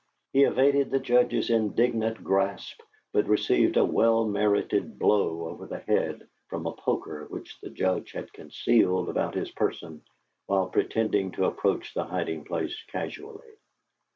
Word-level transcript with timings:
He 0.33 0.45
evaded 0.45 0.89
the 0.89 0.99
Judge's 0.99 1.51
indignant 1.51 2.23
grasp, 2.23 2.81
but 3.13 3.27
received 3.27 3.77
a 3.77 3.85
well 3.85 4.25
merited 4.25 4.97
blow 4.97 5.47
over 5.47 5.67
the 5.67 5.77
head 5.77 6.27
from 6.47 6.65
a 6.65 6.73
poker 6.73 7.25
which 7.29 7.61
the 7.61 7.69
Judge 7.69 8.13
had 8.13 8.33
concealed 8.33 9.09
about 9.09 9.35
his 9.35 9.51
person 9.51 10.01
while 10.47 10.69
pretending 10.69 11.29
to 11.33 11.45
approach 11.45 11.93
the 11.93 12.03
hiding 12.05 12.45
place 12.45 12.75
casually. 12.87 13.51